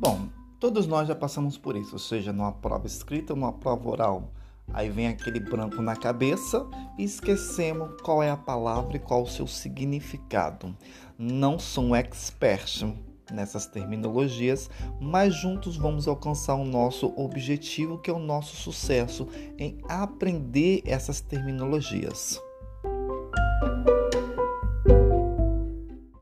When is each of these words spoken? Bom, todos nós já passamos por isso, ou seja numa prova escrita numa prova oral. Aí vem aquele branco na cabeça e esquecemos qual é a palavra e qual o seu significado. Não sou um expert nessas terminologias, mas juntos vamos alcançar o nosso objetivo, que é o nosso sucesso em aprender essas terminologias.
Bom, 0.00 0.30
todos 0.58 0.86
nós 0.86 1.06
já 1.06 1.14
passamos 1.14 1.58
por 1.58 1.76
isso, 1.76 1.92
ou 1.92 1.98
seja 1.98 2.32
numa 2.32 2.52
prova 2.52 2.86
escrita 2.86 3.34
numa 3.34 3.52
prova 3.52 3.86
oral. 3.86 4.32
Aí 4.72 4.88
vem 4.88 5.08
aquele 5.08 5.38
branco 5.38 5.82
na 5.82 5.94
cabeça 5.94 6.66
e 6.96 7.04
esquecemos 7.04 8.00
qual 8.00 8.22
é 8.22 8.30
a 8.30 8.36
palavra 8.36 8.96
e 8.96 8.98
qual 8.98 9.24
o 9.24 9.28
seu 9.28 9.46
significado. 9.46 10.74
Não 11.18 11.58
sou 11.58 11.84
um 11.84 11.94
expert 11.94 12.82
nessas 13.30 13.66
terminologias, 13.66 14.70
mas 14.98 15.34
juntos 15.34 15.76
vamos 15.76 16.08
alcançar 16.08 16.54
o 16.54 16.64
nosso 16.64 17.12
objetivo, 17.14 17.98
que 17.98 18.08
é 18.08 18.14
o 18.14 18.18
nosso 18.18 18.56
sucesso 18.56 19.28
em 19.58 19.82
aprender 19.86 20.80
essas 20.86 21.20
terminologias. 21.20 22.40